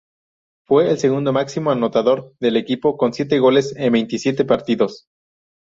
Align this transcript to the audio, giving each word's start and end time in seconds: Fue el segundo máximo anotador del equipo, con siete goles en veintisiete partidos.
Fue 0.65 0.89
el 0.89 0.97
segundo 0.97 1.31
máximo 1.31 1.69
anotador 1.69 2.33
del 2.39 2.57
equipo, 2.57 2.97
con 2.97 3.13
siete 3.13 3.37
goles 3.37 3.75
en 3.77 3.93
veintisiete 3.93 4.45
partidos. 4.45 5.05